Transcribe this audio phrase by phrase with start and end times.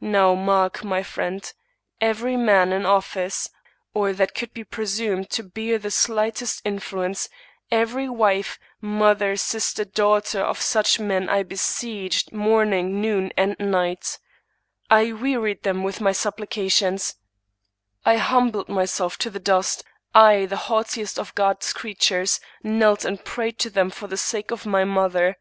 [0.00, 1.44] Now mark, my friend.
[2.00, 3.50] Every man in office,
[3.92, 7.28] or that could be presumed to bear the slightest influence,
[7.70, 14.18] every wife, mother, sister, daughter of such men, I besieged morn ing, noon, and night.
[14.90, 17.16] I wearied them with my supplications.
[18.06, 23.58] I humbled myself to the dust; I, the haughtiest of God's creatures, knelt and prayed
[23.58, 24.94] to thein for the sak^ of my I.S2' Thomas De Quincey
[25.28, 25.38] mother.